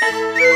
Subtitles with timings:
[0.00, 0.46] 本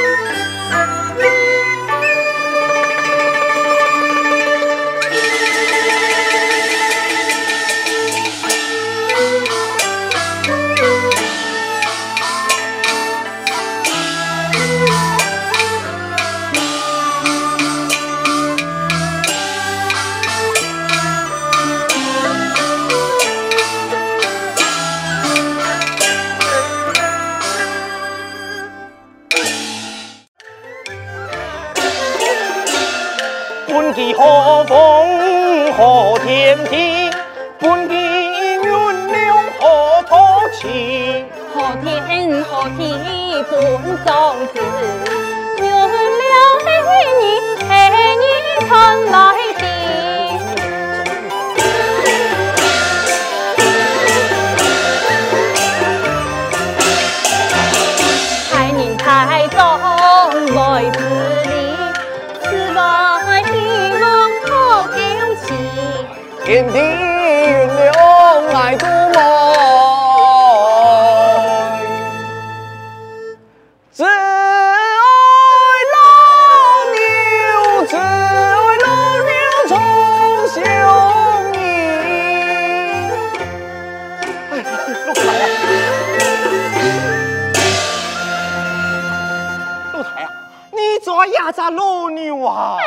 [92.21, 92.77] 牛啊？
[92.79, 92.85] 哎，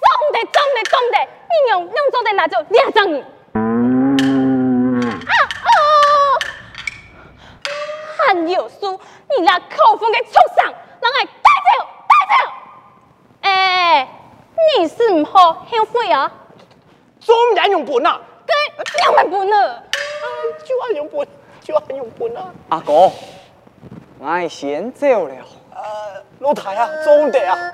[0.00, 1.18] 总得总得总得，
[1.48, 3.20] 你用用总得拿走两张你。
[3.20, 3.24] 啊
[5.66, 5.68] 哦！
[8.18, 9.00] 韩有书，
[9.36, 11.70] 你那口风的畜生，让我带走
[12.08, 12.34] 带走。
[13.42, 14.08] 哎，
[14.78, 16.30] 你是唔好后悔啊？
[17.20, 18.56] 中人用本啊，跟
[19.02, 19.82] 两万不呢？
[20.64, 21.26] 就爱用本，
[21.60, 22.54] 就爱用本啊。
[22.68, 23.10] 阿哥，
[24.18, 25.34] 我先走了。
[25.74, 27.72] 呃，老太啊，中得啊，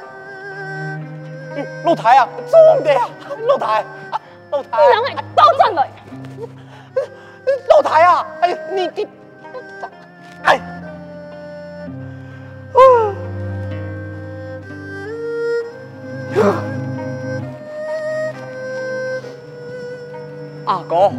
[1.84, 3.08] 老太啊，中的呀，
[3.46, 5.88] 露台，啊老太，你两位到这来。
[7.70, 9.08] 露台啊，哎呀，你你，
[10.44, 10.60] 哎，
[20.66, 21.10] 阿哥，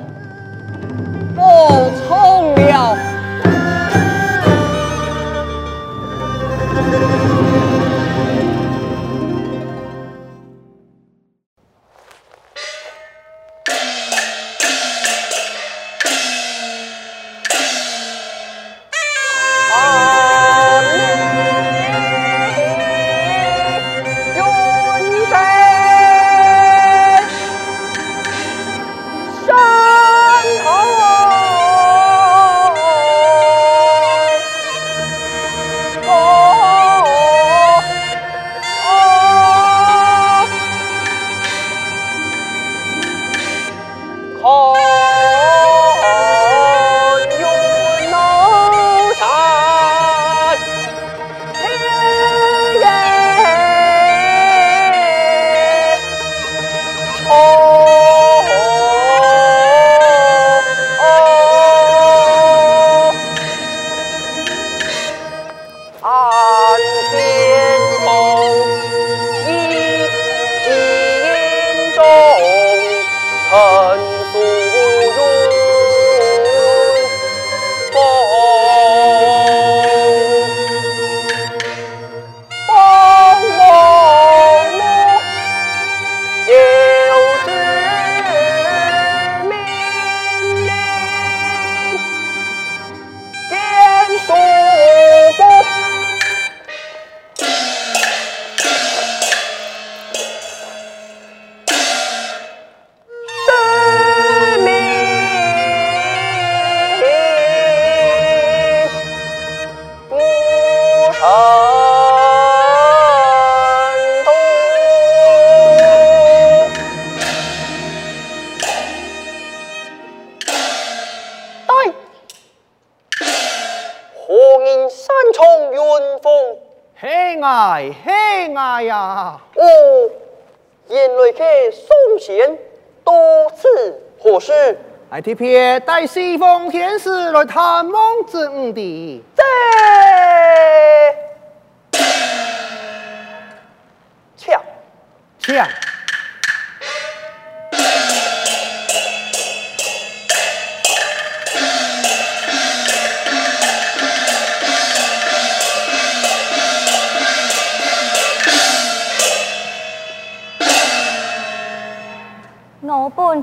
[135.17, 135.19] 事？
[135.19, 138.71] 来贴片带西风天使来探望子午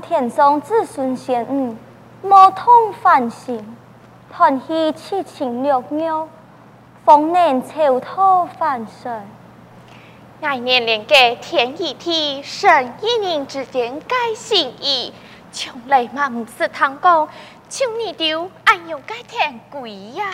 [0.01, 1.75] 天上子孙贤吾，
[2.21, 3.77] 莫通凡心，
[4.31, 6.27] 叹息七情六欲，
[7.03, 9.25] 方能超脱凡尘。
[10.41, 15.13] 爱念连给天一地，神一人之间改心意，
[15.51, 17.27] 从来嘛不是通讲，
[17.69, 20.25] 求你丢，俺用改天贵呀。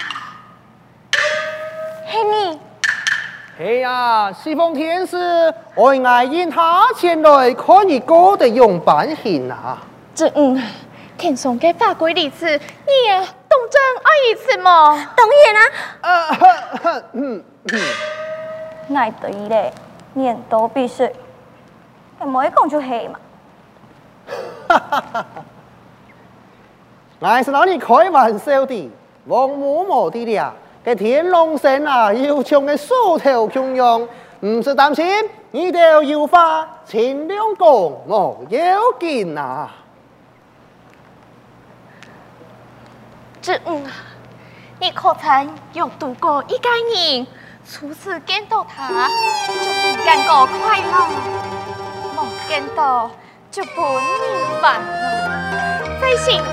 [2.07, 2.59] 嘿你，
[3.63, 9.77] 嘿呀，西方天师，我爱因他前来看你哥的用板型啊。
[10.15, 10.59] 这嗯，
[11.15, 14.97] 天上嘅法规例子，你也当真爱一次么？
[15.15, 15.61] 当然啦。
[16.01, 17.43] 呃，哼哼，嗯
[18.89, 19.71] 嗯，爱得嘞，
[20.15, 21.07] 念多必须，
[22.25, 23.19] 唔可以讲出气嘛。
[24.69, 25.25] 哈哈哈！
[27.19, 28.91] 我是拿你开玩笑的，
[29.27, 30.51] 王某某的呀。
[30.83, 34.01] 个天龙神啊，要唱个梳头琼阳，
[34.39, 35.05] 唔使担心，
[35.51, 39.69] 你哋要花千两公，我要见啊！
[43.41, 43.91] 子午啊，
[44.79, 47.27] 你可曾有读过一个人，
[47.69, 49.07] 初次见到他
[49.47, 50.93] 就不感觉快乐，
[52.17, 53.11] 冇见到
[53.51, 56.43] 就不明白了，在心中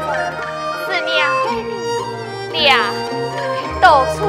[0.87, 1.78] 思念你
[2.63, 2.93] 呀。
[3.81, 4.25] 到处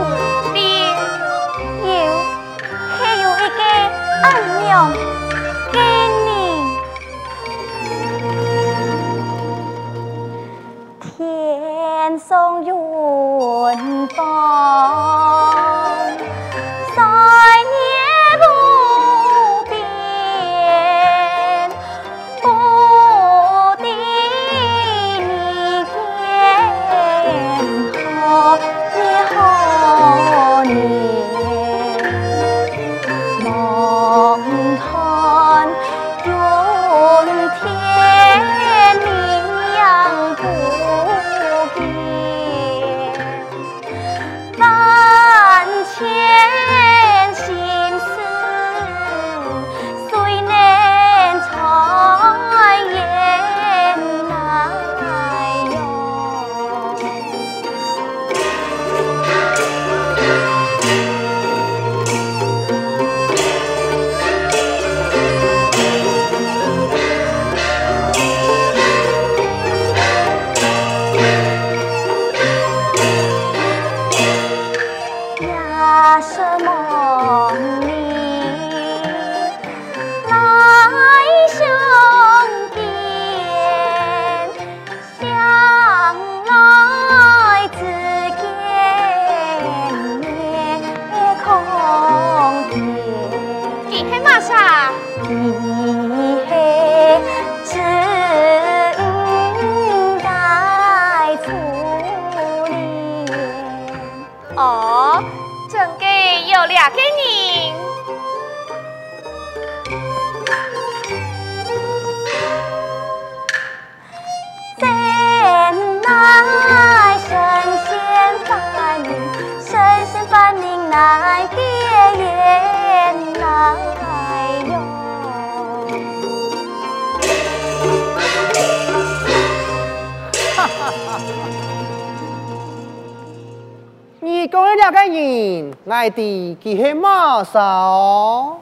[135.99, 138.57] 爱弟，佢系马少。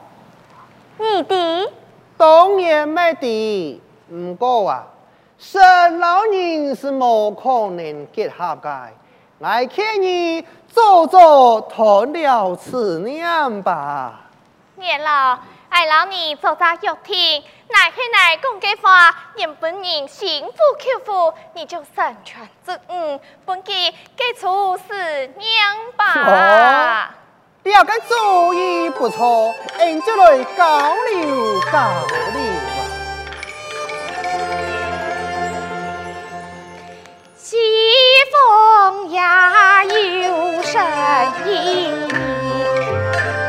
[0.98, 1.68] 你弟？
[2.16, 4.84] 当然没弟，唔过啊，
[5.38, 8.88] 生老人是冇可能结合嘅。
[9.40, 14.22] 爱看你做做谈了此念吧。
[14.74, 25.46] 念老，爱老你做在玉厅，来去来讲给话，让本人心服口服，你就成全之恩，本记给出四娘
[25.96, 26.14] 吧。
[26.14, 27.27] 第
[27.74, 31.78] 二个主意不错，俺就来交流交
[32.32, 32.40] 流
[32.72, 32.86] 吧。
[37.36, 37.56] 西
[38.32, 39.20] 风也
[40.26, 40.82] 有神
[41.46, 41.48] 意，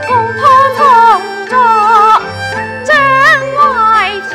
[0.07, 0.41] 共同
[0.77, 0.79] 从
[1.47, 1.51] 着
[2.85, 2.95] 真
[3.57, 4.31] 爱情，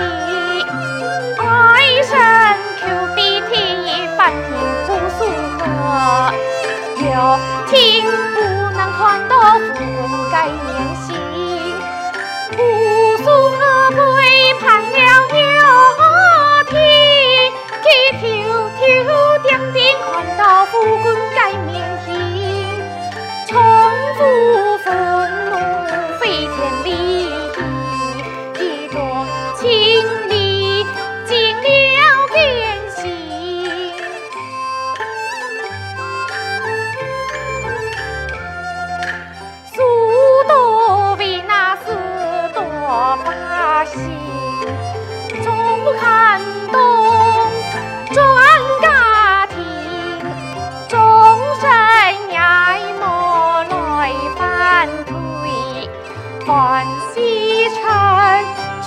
[1.38, 2.12] 爱神
[2.81, 2.83] 求
[3.14, 3.53] 必替
[4.17, 4.35] 反应
[4.87, 5.21] 不舒
[5.59, 5.61] 服，
[7.05, 7.38] 有
[7.71, 8.34] 听。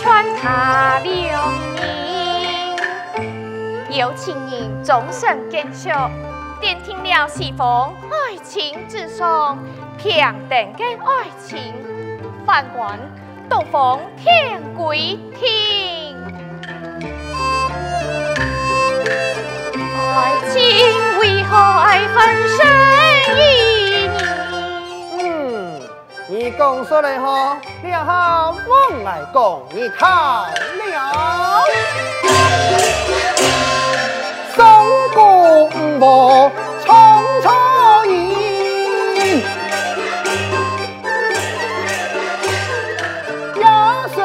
[0.08, 2.78] 管他良民
[3.90, 5.90] 有情人终成眷属
[6.62, 9.60] 聆听了西方爱情之上
[9.98, 10.16] 平
[10.48, 11.74] 等的爱情
[12.46, 12.98] 饭馆
[13.50, 16.16] 东方天贵庭。
[20.16, 22.66] 爱情为何爱恨相
[23.36, 23.67] 依
[26.38, 30.08] 你讲出来嗬你好我来讲你听
[30.94, 31.64] 了
[34.56, 34.64] 宋
[35.16, 36.00] 公明
[36.86, 36.94] 重
[37.42, 38.14] 出营
[43.56, 43.64] 也
[44.14, 44.16] 说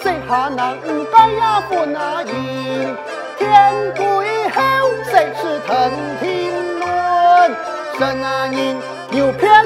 [0.00, 2.96] 膝下能无盖呀不难人
[3.36, 4.58] 天归后
[5.04, 7.54] 谁是藤天论
[7.98, 8.74] 说那人
[9.12, 9.57] 有偏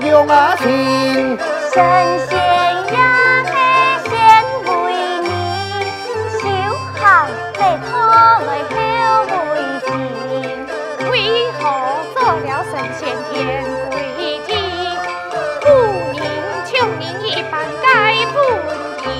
[0.00, 1.38] 用啊情。
[1.72, 1.84] 神
[2.28, 2.36] 仙
[2.94, 2.98] 呀，
[3.44, 3.54] 嘿，
[4.08, 4.10] 仙
[4.64, 4.84] 为
[5.22, 5.28] 你，
[6.32, 6.40] 修
[6.94, 7.00] 行
[7.58, 7.88] 来讨
[8.46, 9.88] 来后为情，
[11.10, 11.14] 为
[11.58, 11.60] 何
[12.14, 13.00] 做了神仙
[13.30, 13.34] 天
[13.90, 13.94] 归
[14.46, 14.50] 地？
[15.60, 15.64] 不
[16.12, 16.16] 明
[16.64, 17.86] 求人一般该
[18.32, 18.34] 不
[19.04, 19.10] 应。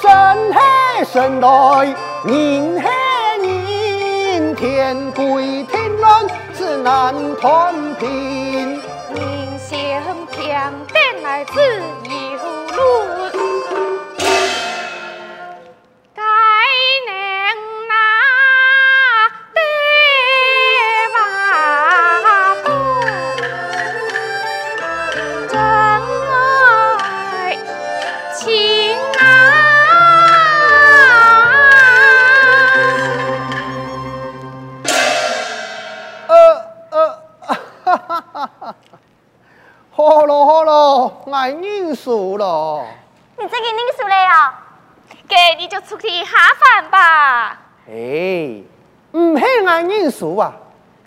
[0.00, 0.04] 神
[0.52, 0.56] 嘿
[1.04, 1.46] 神来，
[2.24, 2.30] 人
[2.80, 2.86] 嘿
[3.42, 4.66] 人，天
[5.12, 6.06] 归天论
[6.54, 8.37] 是难断平。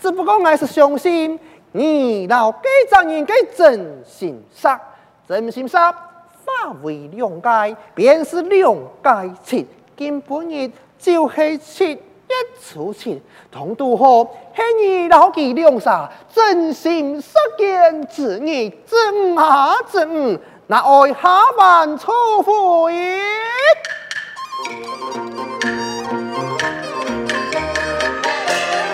[0.02, 1.40] 只不过俺是相信
[1.74, 2.58] 你老几
[2.90, 4.82] 丈人嘅真心杀，
[5.30, 14.24] 真心杀化为两界，便是两界情，根本日就是情一出情，同度好，
[14.56, 22.52] 系你老几两杀，真心杀见之意，真啊真，那爱下凡出悔。
[22.94, 23.22] 啊！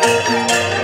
[0.10, 0.77] 哈哈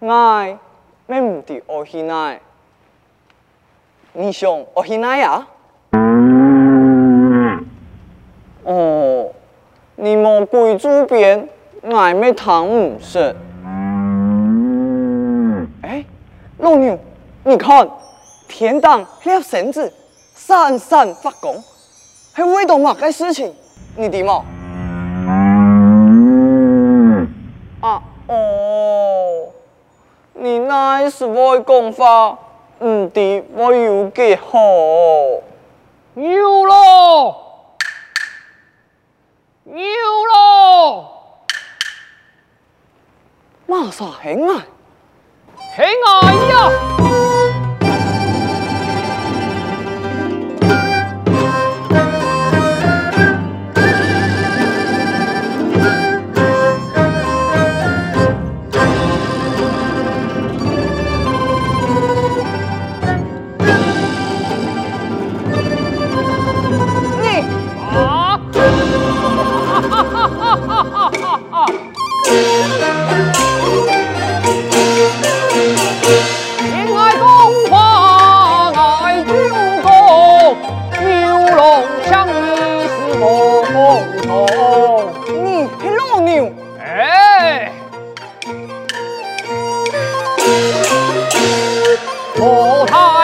[0.01, 0.59] 爱
[1.07, 2.41] 咩唔地爱去爱？
[4.13, 5.47] 你想我去哪呀？
[8.65, 9.31] 哦，
[9.97, 11.49] 你莫鬼主编，
[11.83, 13.35] 爱咩汤唔食？
[15.83, 16.05] 哎，
[16.59, 16.99] 老牛，
[17.45, 17.89] 你看
[18.49, 19.93] 天当那绳子
[20.35, 21.55] 闪闪发光，
[22.33, 23.55] 还为到乜个事情？
[23.97, 24.43] 你知冇？
[27.87, 29.49] 啊哦。
[30.35, 32.39] 你那是会讲话，
[32.81, 34.59] 唔知我有几好？
[36.15, 37.77] 有咯，
[39.67, 41.13] 有咯，
[43.67, 44.67] 马啥行啊？
[45.77, 46.96] 行啊呀！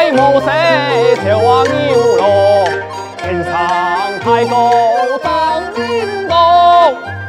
[0.03, 0.51] 太无色，
[1.25, 1.73] 就话牛
[2.17, 2.25] 咯。
[3.19, 3.53] 天上
[4.19, 4.73] 太高，
[5.23, 6.35] 长颈鹿；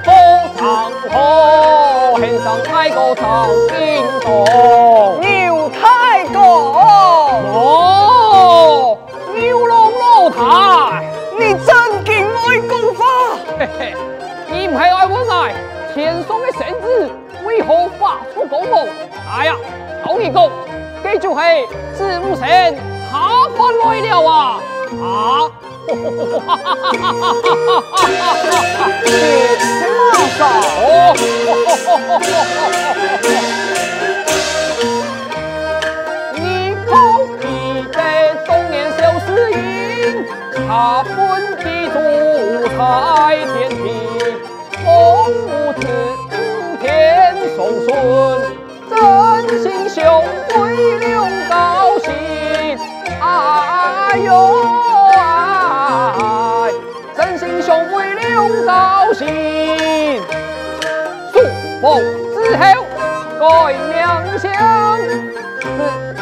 [0.03, 0.09] 火
[0.57, 4.27] 上火，天上太高，长颈鹿。
[5.21, 6.41] 牛太高，
[7.53, 8.97] 哦，
[9.35, 11.05] 牛郎老太，
[11.37, 13.05] 你真敬爱功法。
[13.59, 13.93] 嘿嘿，
[14.49, 15.53] 你唔系爱我来，
[15.93, 17.11] 天上的神子
[17.45, 18.87] 为何发出高龙？
[19.31, 19.55] 哎呀，
[20.03, 20.49] 好你个。
[21.23, 21.39] 就是
[21.95, 22.43] 子午神
[23.09, 23.15] 下
[23.55, 24.59] 凡来了啊
[25.01, 25.47] 啊！
[25.87, 26.99] 哈哈哈哈哈！
[26.99, 28.91] 哈哈哈哈哈！
[29.05, 29.07] 你
[30.37, 30.43] 多？
[30.43, 32.59] 哈哈哈哈哈！
[36.35, 36.43] 你
[36.85, 36.91] 可
[37.39, 37.41] 记
[38.69, 39.55] 年小师尹，
[40.67, 40.67] 下
[41.03, 41.15] 凡
[41.59, 41.95] 祭祖
[42.67, 42.77] 在
[43.53, 43.79] 天庭，
[44.83, 44.85] 奉
[45.79, 45.81] 旨
[46.29, 46.31] 普
[46.81, 46.83] 天
[47.55, 47.57] 送
[47.87, 47.89] 孙，
[48.89, 48.93] 真
[49.63, 49.97] 心修
[50.59, 50.92] 为。
[54.23, 54.31] 有
[55.11, 56.71] 爱，
[57.15, 59.27] 真心兄妹留高心。
[61.31, 61.35] 苏
[61.81, 61.83] 峰
[62.33, 62.63] 之后
[63.39, 63.93] 改名
[64.39, 64.43] 相，
[65.01, 66.15] 是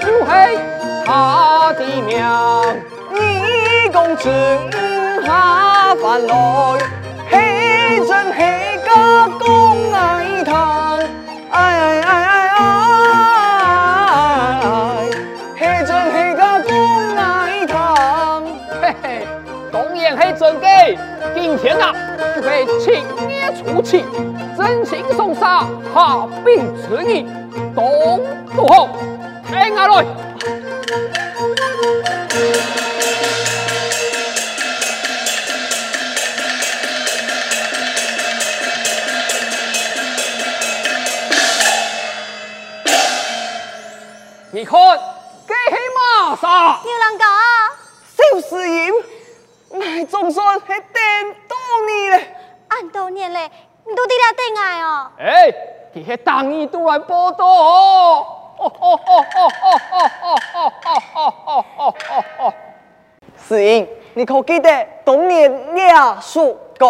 [0.00, 0.58] 苏黑
[1.06, 2.10] 他的名。
[3.12, 3.18] 你
[3.92, 4.24] 共陈
[5.24, 5.28] 下
[6.02, 6.32] 凡来，
[7.30, 7.32] 黑
[8.08, 8.40] 真黑
[8.84, 8.88] 家
[9.38, 9.42] 公
[9.92, 10.83] 爱他。
[20.16, 20.52] Hay chơi
[22.42, 24.04] 备青烟出气，
[24.56, 25.68] 真心送上
[29.50, 30.02] khiến bạn có
[44.52, 44.78] 你看，
[45.48, 45.54] 给
[46.84, 48.58] chỉ nghe số
[49.84, 51.02] 哎，总算还等
[51.46, 51.54] 到
[51.86, 52.18] 你了！
[52.68, 53.50] 俺多年嘞，
[53.86, 55.10] 你都得了等爱哦。
[55.18, 55.52] 哎，
[55.94, 58.26] 佢系当年都来报道哦。
[58.56, 60.72] 哦哦哦哦哦哦哦哦
[61.14, 62.54] 哦哦哦哦哦！
[63.36, 66.86] 师英，你可记得当年俩叔哥？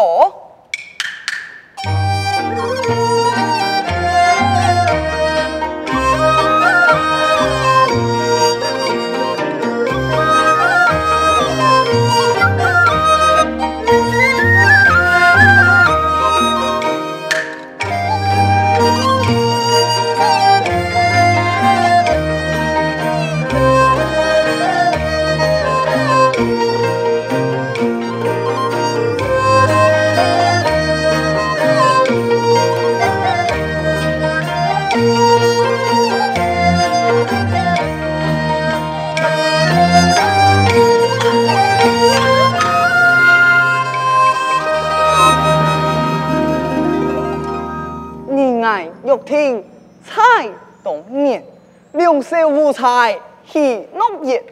[53.46, 54.42] 喜乐业。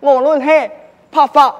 [0.00, 0.70] 无论系
[1.10, 1.50] 拍发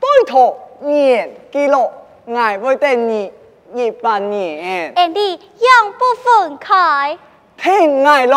[0.00, 1.90] 对头年纪老，
[2.34, 3.30] 爱会等你
[3.74, 4.92] 一百年。
[4.96, 7.18] 俺哋永不分开。
[7.58, 8.36] 听爱来。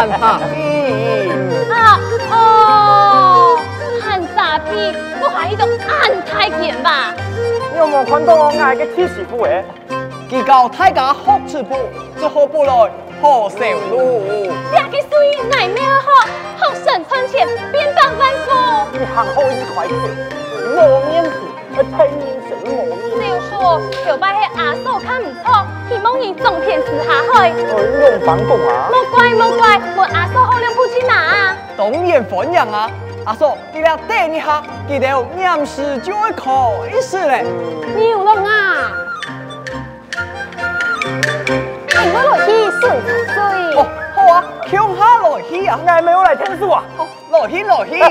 [0.00, 0.40] 不是按哈
[1.74, 2.00] 啊
[2.32, 3.58] 哦，
[4.00, 7.14] 很傻逼，不还一种按太监吧？
[7.72, 9.62] 你有冇看到我爱个替媳妇诶？
[10.30, 11.76] 佢教太家好吃补，
[12.18, 12.72] 做好不来
[13.20, 13.58] 好受
[13.90, 14.22] 路。
[14.72, 15.08] 两个水
[15.50, 16.26] 乃妙好，
[16.58, 18.48] 好生存钱，变百万富。
[18.92, 19.94] 你行好一块地，
[20.74, 21.30] 莫面子，
[21.74, 23.02] 还太认真莫面子。
[23.20, 27.52] 就说后摆系阿嫂看唔错，希望你总天赐下海。
[27.56, 28.88] 我用房工啊！
[28.90, 31.12] 莫怪莫怪，我阿嫂好了不起嘛。
[31.76, 32.90] 当然欢迎啊！
[33.26, 35.06] 阿嫂，你俩等一下，记得
[35.36, 37.44] 验尸就会开始嘞。
[37.96, 38.92] 牛郎啊！
[41.96, 42.82] 哎，我落去顺
[43.26, 43.36] 水。
[43.76, 45.78] 哦，好啊，强下落去啊！
[45.86, 46.82] 爱没有来听书啊？
[47.30, 48.00] 落去落去。